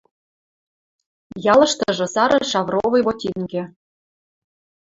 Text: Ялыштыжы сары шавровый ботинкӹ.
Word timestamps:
Ялыштыжы 1.53 2.05
сары 2.13 2.39
шавровый 2.51 3.01
ботинкӹ. 3.05 3.63